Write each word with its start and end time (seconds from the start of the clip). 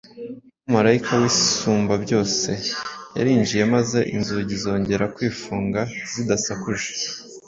Umumarayika 0.65 1.11
w’Isumbabyose 1.19 2.51
yarinjiye 3.17 3.63
maze 3.75 3.99
inzugi 4.15 4.53
zongera 4.63 5.05
kwifunga 5.15 5.81
zidasakuje. 6.13 6.87